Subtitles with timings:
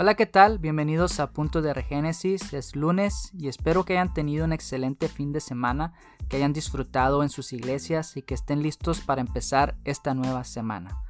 [0.00, 0.60] Hola, ¿qué tal?
[0.60, 2.52] Bienvenidos a Punto de Regénesis.
[2.52, 5.92] Es lunes y espero que hayan tenido un excelente fin de semana,
[6.28, 11.02] que hayan disfrutado en sus iglesias y que estén listos para empezar esta nueva semana.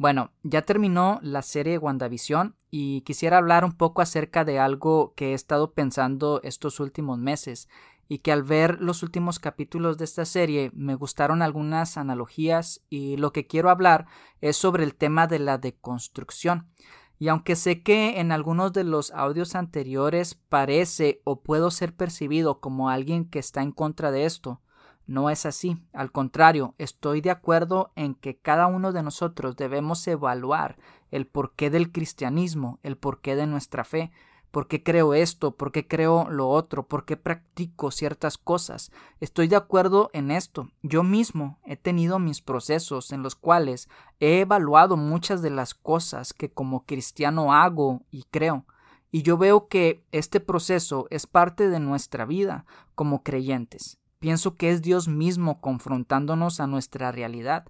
[0.00, 5.32] Bueno, ya terminó la serie WandaVision y quisiera hablar un poco acerca de algo que
[5.32, 7.68] he estado pensando estos últimos meses
[8.08, 13.18] y que al ver los últimos capítulos de esta serie me gustaron algunas analogías y
[13.18, 14.06] lo que quiero hablar
[14.40, 16.70] es sobre el tema de la deconstrucción.
[17.18, 22.58] Y aunque sé que en algunos de los audios anteriores parece o puedo ser percibido
[22.60, 24.62] como alguien que está en contra de esto,
[25.10, 25.76] no es así.
[25.92, 30.78] Al contrario, estoy de acuerdo en que cada uno de nosotros debemos evaluar
[31.10, 34.12] el porqué del cristianismo, el porqué de nuestra fe,
[34.52, 38.92] por qué creo esto, por qué creo lo otro, por qué practico ciertas cosas.
[39.18, 40.68] Estoy de acuerdo en esto.
[40.80, 43.88] Yo mismo he tenido mis procesos en los cuales
[44.20, 48.64] he evaluado muchas de las cosas que como cristiano hago y creo.
[49.10, 52.64] Y yo veo que este proceso es parte de nuestra vida
[52.94, 54.00] como creyentes.
[54.20, 57.66] Pienso que es Dios mismo confrontándonos a nuestra realidad,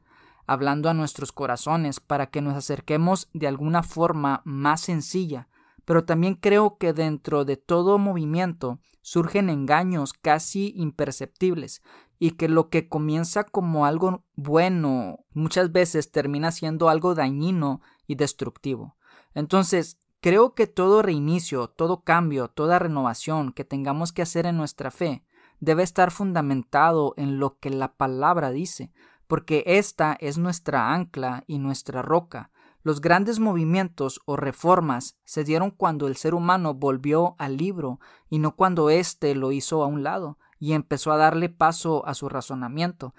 [0.49, 5.49] hablando a nuestros corazones para que nos acerquemos de alguna forma más sencilla,
[5.85, 11.83] pero también creo que dentro de todo movimiento surgen engaños casi imperceptibles
[12.19, 18.17] y que lo que comienza como algo bueno muchas veces termina siendo algo dañino y
[18.17, 18.97] destructivo.
[19.35, 24.91] Entonces, creo que todo reinicio, todo cambio, toda renovación que tengamos que hacer en nuestra
[24.91, 25.23] fe
[25.61, 28.93] debe estar fundamentado en lo que la palabra dice,
[29.27, 32.51] porque esta es nuestra ancla y nuestra roca.
[32.83, 38.39] Los grandes movimientos o reformas se dieron cuando el ser humano volvió al libro y
[38.39, 42.29] no cuando éste lo hizo a un lado y empezó a darle paso a su
[42.29, 43.15] razonamiento.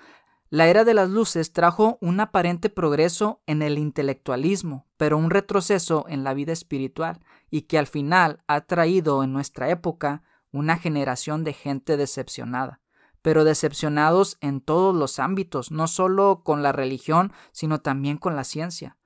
[0.49, 6.05] La era de las luces trajo un aparente progreso en el intelectualismo, pero un retroceso
[6.09, 11.43] en la vida espiritual, y que al final ha traído en nuestra época una generación
[11.43, 12.81] de gente decepcionada,
[13.21, 18.43] pero decepcionados en todos los ámbitos, no solo con la religión, sino también con la
[18.43, 18.97] ciencia.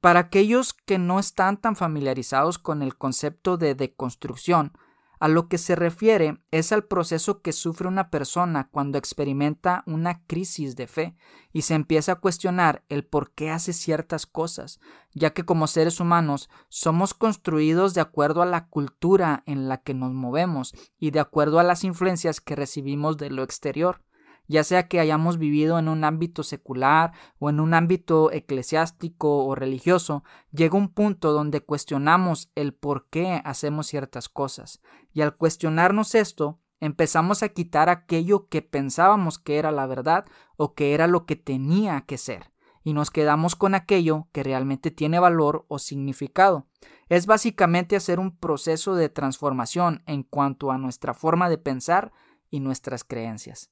[0.00, 4.72] Para aquellos que no están tan familiarizados con el concepto de deconstrucción,
[5.20, 10.24] a lo que se refiere es al proceso que sufre una persona cuando experimenta una
[10.26, 11.14] crisis de fe
[11.52, 14.80] y se empieza a cuestionar el por qué hace ciertas cosas,
[15.12, 19.92] ya que como seres humanos somos construidos de acuerdo a la cultura en la que
[19.92, 24.02] nos movemos y de acuerdo a las influencias que recibimos de lo exterior
[24.50, 29.54] ya sea que hayamos vivido en un ámbito secular o en un ámbito eclesiástico o
[29.54, 34.82] religioso, llega un punto donde cuestionamos el por qué hacemos ciertas cosas.
[35.12, 40.24] Y al cuestionarnos esto, empezamos a quitar aquello que pensábamos que era la verdad
[40.56, 42.50] o que era lo que tenía que ser,
[42.82, 46.66] y nos quedamos con aquello que realmente tiene valor o significado.
[47.08, 52.12] Es básicamente hacer un proceso de transformación en cuanto a nuestra forma de pensar
[52.50, 53.70] y nuestras creencias.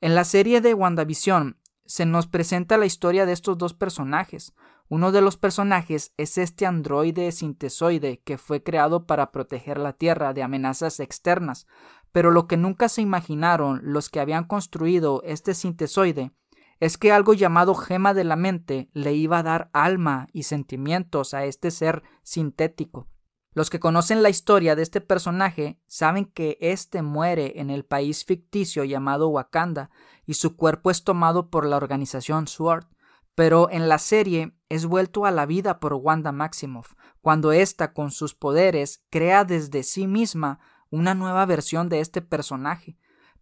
[0.00, 4.54] En la serie de WandaVision se nos presenta la historia de estos dos personajes.
[4.88, 10.32] Uno de los personajes es este androide sintesoide que fue creado para proteger la Tierra
[10.34, 11.66] de amenazas externas,
[12.12, 16.30] pero lo que nunca se imaginaron los que habían construido este sintesoide
[16.78, 21.34] es que algo llamado gema de la mente le iba a dar alma y sentimientos
[21.34, 23.08] a este ser sintético.
[23.54, 28.24] Los que conocen la historia de este personaje saben que éste muere en el país
[28.24, 29.90] ficticio llamado Wakanda
[30.26, 32.86] y su cuerpo es tomado por la organización SWORD,
[33.34, 38.10] pero en la serie es vuelto a la vida por Wanda Maximoff, cuando ésta con
[38.10, 40.58] sus poderes crea desde sí misma
[40.90, 42.98] una nueva versión de este personaje,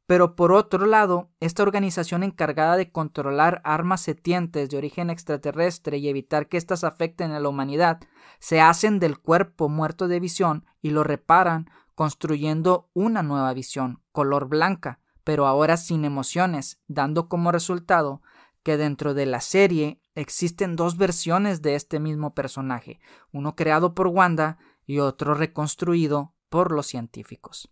[0.07, 6.09] pero por otro lado, esta organización encargada de controlar armas setientes de origen extraterrestre y
[6.09, 8.01] evitar que éstas afecten a la humanidad,
[8.39, 14.49] se hacen del cuerpo muerto de visión y lo reparan construyendo una nueva visión, color
[14.49, 18.23] blanca, pero ahora sin emociones, dando como resultado
[18.63, 23.01] que dentro de la serie existen dos versiones de este mismo personaje,
[23.33, 27.71] uno creado por Wanda y otro reconstruido por los científicos.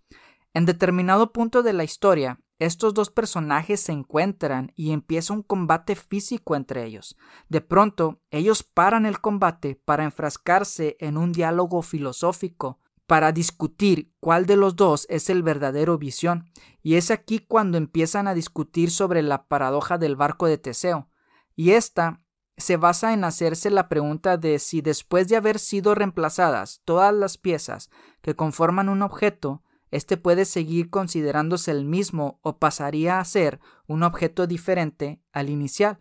[0.55, 5.97] En determinado punto de la historia, estos dos personajes se encuentran y empieza un combate
[5.97, 7.17] físico entre ellos.
[7.49, 14.47] De pronto, ellos paran el combate para enfrascarse en un diálogo filosófico, para discutir cuál
[14.47, 16.49] de los dos es el verdadero visión,
[16.83, 21.11] y es aquí cuando empiezan a discutir sobre la paradoja del barco de Teseo.
[21.57, 22.23] Y esta
[22.57, 27.39] se basa en hacerse la pregunta de si después de haber sido reemplazadas todas las
[27.39, 27.91] piezas
[28.23, 34.03] que conforman un objeto, este puede seguir considerándose el mismo o pasaría a ser un
[34.03, 36.01] objeto diferente al inicial.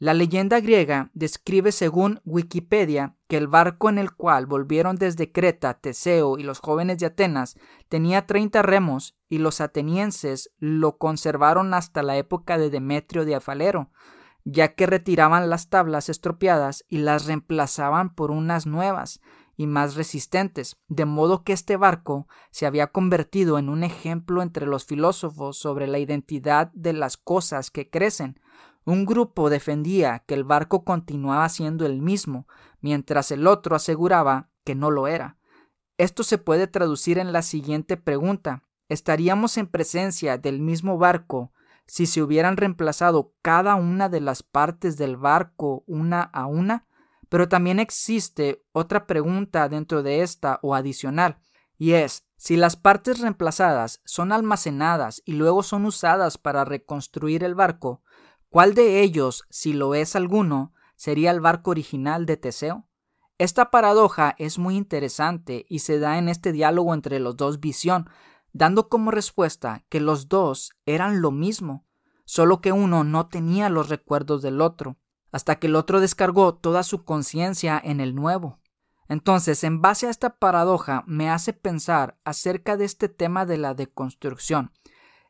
[0.00, 5.74] La leyenda griega describe según Wikipedia que el barco en el cual volvieron desde Creta
[5.74, 7.56] Teseo y los jóvenes de Atenas
[7.88, 13.92] tenía 30 remos y los atenienses lo conservaron hasta la época de Demetrio de Afalero,
[14.42, 19.20] ya que retiraban las tablas estropeadas y las reemplazaban por unas nuevas
[19.56, 24.66] y más resistentes, de modo que este barco se había convertido en un ejemplo entre
[24.66, 28.40] los filósofos sobre la identidad de las cosas que crecen,
[28.84, 32.46] un grupo defendía que el barco continuaba siendo el mismo,
[32.80, 35.36] mientras el otro aseguraba que no lo era.
[35.98, 38.64] Esto se puede traducir en la siguiente pregunta.
[38.88, 41.52] ¿Estaríamos en presencia del mismo barco
[41.86, 46.86] si se hubieran reemplazado cada una de las partes del barco una a una?
[47.30, 51.38] Pero también existe otra pregunta dentro de esta o adicional,
[51.78, 57.54] y es, si las partes reemplazadas son almacenadas y luego son usadas para reconstruir el
[57.54, 58.02] barco,
[58.50, 62.88] ¿Cuál de ellos, si lo es alguno, sería el barco original de Teseo?
[63.38, 68.10] Esta paradoja es muy interesante y se da en este diálogo entre los dos visión,
[68.52, 71.86] dando como respuesta que los dos eran lo mismo,
[72.24, 74.96] solo que uno no tenía los recuerdos del otro,
[75.32, 78.58] hasta que el otro descargó toda su conciencia en el nuevo.
[79.08, 83.74] Entonces, en base a esta paradoja, me hace pensar acerca de este tema de la
[83.74, 84.72] deconstrucción,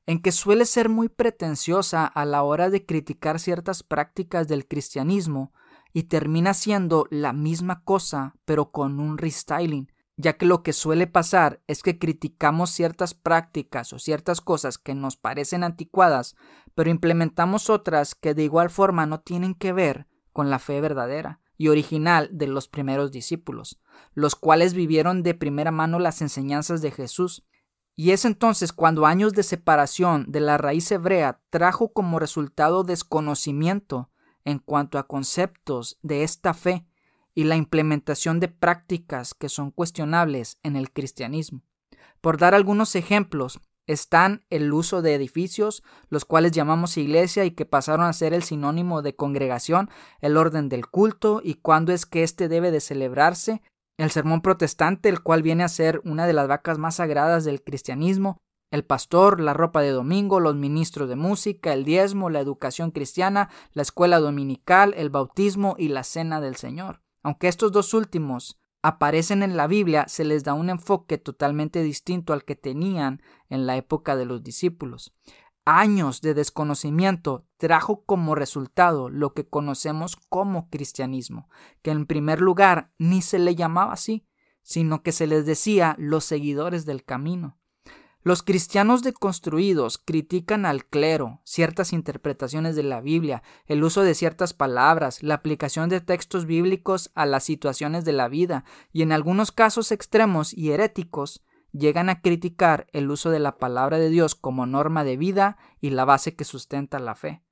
[0.06, 5.52] en que suele ser muy pretenciosa a la hora de criticar ciertas prácticas del cristianismo
[5.92, 11.06] y termina siendo la misma cosa pero con un restyling, ya que lo que suele
[11.06, 16.36] pasar es que criticamos ciertas prácticas o ciertas cosas que nos parecen anticuadas,
[16.74, 21.40] pero implementamos otras que de igual forma no tienen que ver con la fe verdadera
[21.56, 23.80] y original de los primeros discípulos,
[24.14, 27.44] los cuales vivieron de primera mano las enseñanzas de Jesús.
[27.94, 34.10] Y es entonces cuando años de separación de la raíz hebrea trajo como resultado desconocimiento
[34.44, 36.86] en cuanto a conceptos de esta fe
[37.40, 41.62] y la implementación de prácticas que son cuestionables en el cristianismo.
[42.20, 47.64] Por dar algunos ejemplos, están el uso de edificios, los cuales llamamos iglesia y que
[47.64, 49.88] pasaron a ser el sinónimo de congregación,
[50.20, 53.62] el orden del culto y cuándo es que éste debe de celebrarse,
[53.96, 57.64] el sermón protestante, el cual viene a ser una de las vacas más sagradas del
[57.64, 58.36] cristianismo,
[58.70, 63.48] el pastor, la ropa de domingo, los ministros de música, el diezmo, la educación cristiana,
[63.72, 67.00] la escuela dominical, el bautismo y la cena del Señor.
[67.22, 72.32] Aunque estos dos últimos aparecen en la Biblia, se les da un enfoque totalmente distinto
[72.32, 75.14] al que tenían en la época de los discípulos
[75.70, 81.48] años de desconocimiento trajo como resultado lo que conocemos como cristianismo,
[81.82, 84.26] que en primer lugar ni se le llamaba así,
[84.62, 87.59] sino que se les decía los seguidores del camino.
[88.22, 94.52] Los cristianos deconstruidos critican al clero, ciertas interpretaciones de la Biblia, el uso de ciertas
[94.52, 99.52] palabras, la aplicación de textos bíblicos a las situaciones de la vida y en algunos
[99.52, 104.66] casos extremos y heréticos llegan a criticar el uso de la palabra de Dios como
[104.66, 107.42] norma de vida y la base que sustenta la fe.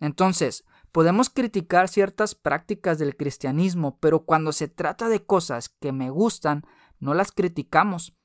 [0.00, 6.10] Entonces, podemos criticar ciertas prácticas del cristianismo, pero cuando se trata de cosas que me
[6.10, 6.66] gustan,
[6.98, 8.19] no las criticamos,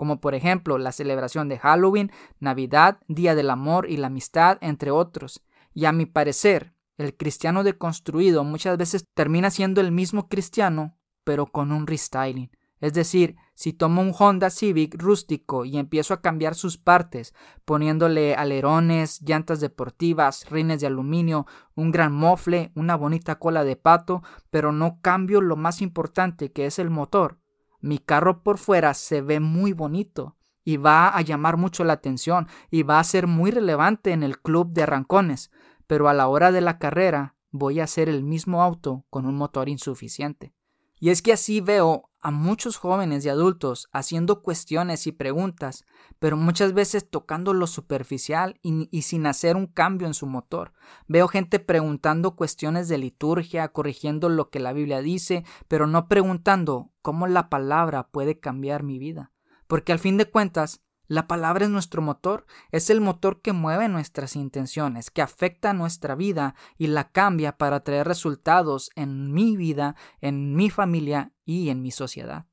[0.00, 4.90] como por ejemplo la celebración de Halloween, Navidad, Día del Amor y la Amistad, entre
[4.90, 5.44] otros.
[5.74, 11.48] Y a mi parecer, el cristiano deconstruido muchas veces termina siendo el mismo cristiano, pero
[11.48, 12.50] con un restyling.
[12.80, 17.34] Es decir, si tomo un Honda Civic rústico y empiezo a cambiar sus partes,
[17.66, 24.22] poniéndole alerones, llantas deportivas, rines de aluminio, un gran mofle, una bonita cola de pato,
[24.48, 27.39] pero no cambio lo más importante que es el motor,
[27.80, 32.46] mi carro por fuera se ve muy bonito y va a llamar mucho la atención
[32.70, 35.50] y va a ser muy relevante en el club de arrancones,
[35.86, 39.34] pero a la hora de la carrera voy a hacer el mismo auto con un
[39.34, 40.52] motor insuficiente.
[40.98, 45.84] Y es que así veo a muchos jóvenes y adultos haciendo cuestiones y preguntas,
[46.18, 50.72] pero muchas veces tocando lo superficial y, sin hacer un cambio en su motor.
[51.08, 56.92] Veo gente preguntando cuestiones de liturgia, corrigiendo lo que la Biblia dice, pero no preguntando
[57.02, 59.32] cómo la palabra puede cambiar mi vida.
[59.66, 63.88] Porque al fin de cuentas, la palabra es nuestro motor, es el motor que mueve
[63.88, 69.96] nuestras intenciones, que afecta nuestra vida y la cambia para traer resultados en mi vida,
[70.20, 72.46] en mi familia y en mi sociedad.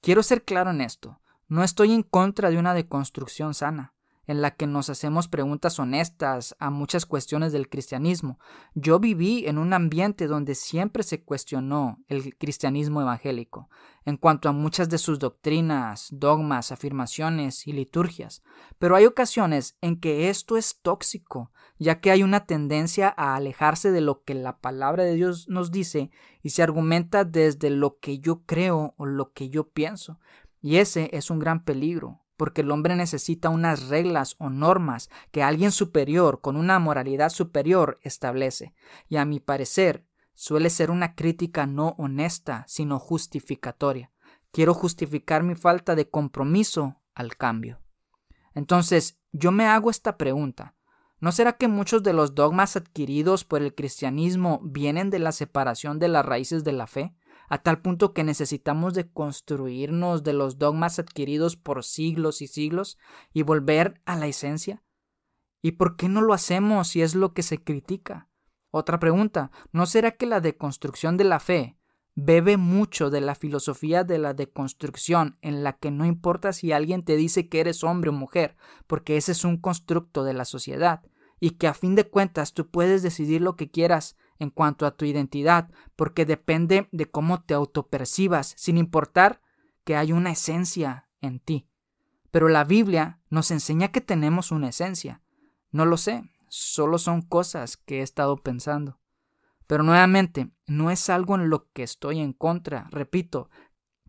[0.00, 3.94] Quiero ser claro en esto, no estoy en contra de una deconstrucción sana.
[4.26, 8.38] En la que nos hacemos preguntas honestas a muchas cuestiones del cristianismo.
[8.74, 13.68] Yo viví en un ambiente donde siempre se cuestionó el cristianismo evangélico,
[14.04, 18.42] en cuanto a muchas de sus doctrinas, dogmas, afirmaciones y liturgias,
[18.78, 23.90] pero hay ocasiones en que esto es tóxico, ya que hay una tendencia a alejarse
[23.90, 26.10] de lo que la palabra de Dios nos dice
[26.42, 30.18] y se argumenta desde lo que yo creo o lo que yo pienso,
[30.60, 35.42] y ese es un gran peligro, porque el hombre necesita unas reglas o normas que
[35.42, 38.74] alguien superior, con una moralidad superior, establece,
[39.08, 44.10] y a mi parecer suele ser una crítica no honesta, sino justificatoria.
[44.50, 47.80] Quiero justificar mi falta de compromiso al cambio.
[48.54, 50.74] Entonces, yo me hago esta pregunta.
[51.20, 55.98] ¿No será que muchos de los dogmas adquiridos por el cristianismo vienen de la separación
[55.98, 57.14] de las raíces de la fe?
[57.52, 62.96] A tal punto que necesitamos de construirnos de los dogmas adquiridos por siglos y siglos
[63.34, 64.82] y volver a la esencia?
[65.60, 68.30] ¿Y por qué no lo hacemos si es lo que se critica?
[68.70, 71.76] Otra pregunta, ¿no será que la deconstrucción de la fe
[72.14, 77.04] bebe mucho de la filosofía de la deconstrucción en la que no importa si alguien
[77.04, 78.56] te dice que eres hombre o mujer,
[78.86, 81.02] porque ese es un constructo de la sociedad,
[81.38, 84.96] y que a fin de cuentas tú puedes decidir lo que quieras en cuanto a
[84.96, 89.40] tu identidad, porque depende de cómo te autopercibas, sin importar
[89.84, 91.68] que hay una esencia en ti.
[92.30, 95.22] Pero la Biblia nos enseña que tenemos una esencia.
[95.70, 98.98] No lo sé, solo son cosas que he estado pensando.
[99.66, 102.88] Pero nuevamente, no es algo en lo que estoy en contra.
[102.90, 103.48] Repito,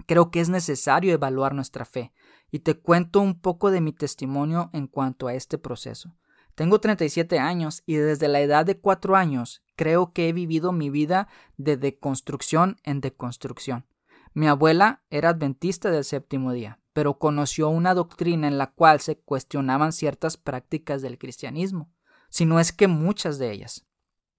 [0.08, 2.14] creo que es necesario evaluar nuestra fe.
[2.52, 6.16] Y te cuento un poco de mi testimonio en cuanto a este proceso.
[6.56, 10.90] Tengo 37 años y desde la edad de 4 años creo que he vivido mi
[10.90, 13.88] vida de deconstrucción en deconstrucción.
[14.34, 19.18] Mi abuela era adventista del séptimo día, pero conoció una doctrina en la cual se
[19.18, 21.92] cuestionaban ciertas prácticas del cristianismo,
[22.30, 23.86] si no es que muchas de ellas.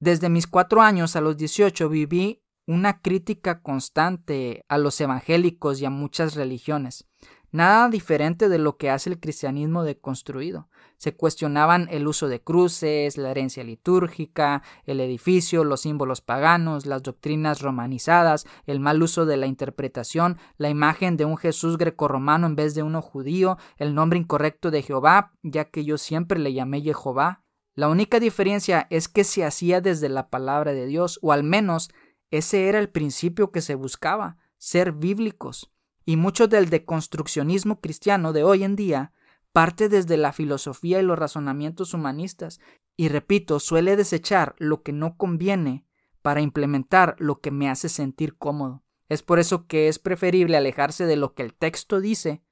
[0.01, 5.85] Desde mis cuatro años a los 18 viví una crítica constante a los evangélicos y
[5.85, 7.07] a muchas religiones.
[7.55, 10.69] Nada diferente de lo que hace el cristianismo deconstruido.
[10.97, 17.05] Se cuestionaban el uso de cruces, la herencia litúrgica, el edificio, los símbolos paganos, las
[17.05, 22.57] doctrinas romanizadas, el mal uso de la interpretación, la imagen de un Jesús grecorromano en
[22.57, 26.81] vez de uno judío, el nombre incorrecto de Jehová, ya que yo siempre le llamé
[26.81, 27.45] Jehová.
[27.77, 31.93] La única diferencia es que se hacía desde la palabra de Dios, o al menos
[32.33, 35.71] ese era el principio que se buscaba, ser bíblicos
[36.05, 39.13] y mucho del deconstruccionismo cristiano de hoy en día
[39.53, 42.59] parte desde la filosofía y los razonamientos humanistas,
[42.97, 45.85] y repito, suele desechar lo que no conviene
[46.23, 48.83] para implementar lo que me hace sentir cómodo.
[49.09, 52.43] Es por eso que es preferible alejarse de lo que el texto dice,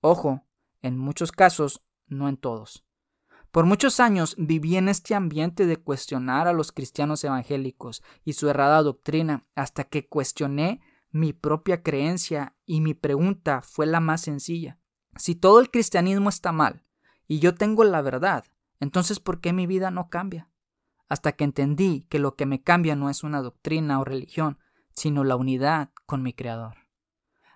[0.00, 0.46] ojo,
[0.82, 2.84] en muchos casos, no en todos.
[3.52, 8.48] Por muchos años viví en este ambiente de cuestionar a los cristianos evangélicos y su
[8.48, 14.78] errada doctrina hasta que cuestioné mi propia creencia y mi pregunta fue la más sencilla.
[15.16, 16.84] Si todo el cristianismo está mal
[17.26, 18.44] y yo tengo la verdad,
[18.80, 20.50] entonces ¿por qué mi vida no cambia?
[21.08, 24.58] Hasta que entendí que lo que me cambia no es una doctrina o religión,
[24.90, 26.76] sino la unidad con mi Creador.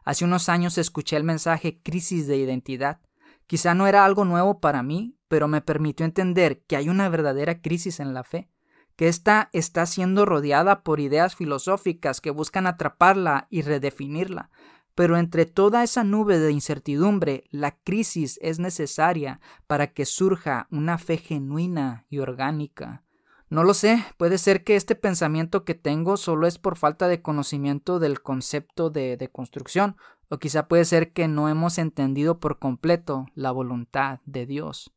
[0.05, 3.01] Hace unos años escuché el mensaje crisis de identidad.
[3.47, 7.61] Quizá no era algo nuevo para mí, pero me permitió entender que hay una verdadera
[7.61, 8.52] crisis en la fe
[8.97, 14.51] que ésta está siendo rodeada por ideas filosóficas que buscan atraparla y redefinirla.
[14.95, 20.99] Pero entre toda esa nube de incertidumbre, la crisis es necesaria para que surja una
[20.99, 23.03] fe genuina y orgánica.
[23.49, 27.21] No lo sé, puede ser que este pensamiento que tengo solo es por falta de
[27.21, 29.97] conocimiento del concepto de, de construcción,
[30.31, 34.95] o quizá puede ser que no hemos entendido por completo la voluntad de Dios.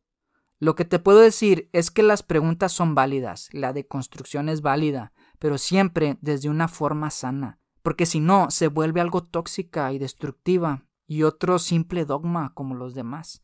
[0.60, 5.12] Lo que te puedo decir es que las preguntas son válidas, la deconstrucción es válida,
[5.38, 10.86] pero siempre desde una forma sana, porque si no se vuelve algo tóxica y destructiva
[11.08, 13.44] y otro simple dogma como los demás.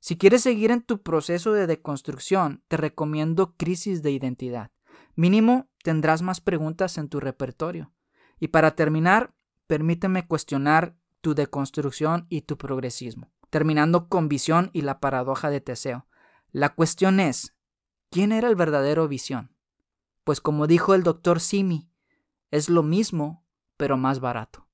[0.00, 4.70] Si quieres seguir en tu proceso de deconstrucción, te recomiendo Crisis de Identidad.
[5.16, 7.92] Mínimo tendrás más preguntas en tu repertorio.
[8.38, 9.34] Y para terminar,
[9.66, 16.07] permíteme cuestionar tu deconstrucción y tu progresismo, terminando con visión y la paradoja de Teseo.
[16.52, 17.54] La cuestión es,
[18.10, 19.54] ¿quién era el verdadero visión?
[20.24, 21.90] Pues como dijo el doctor Simi,
[22.50, 23.44] es lo mismo,
[23.76, 24.66] pero más barato.